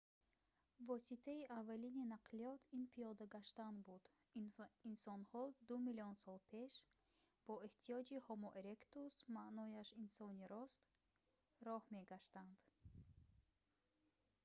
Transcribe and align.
воситаи 0.87 1.49
аввалини 1.59 2.03
нақлиёт 2.13 2.61
ин 2.77 2.83
пиёда 2.93 3.25
гаштан 3.35 3.75
буд 3.87 4.03
инсонҳо 4.89 5.43
ду 5.67 5.75
миллион 5.87 6.15
сол 6.23 6.39
пеш 6.51 6.73
бо 7.45 7.53
эҳтиёҷоти 7.67 8.23
ҳомо 8.27 8.49
еректус 8.61 9.15
маънояш 9.37 9.89
инсони 10.03 10.43
рост 10.53 10.83
роҳ 11.67 11.83
мегаштанд 11.97 12.57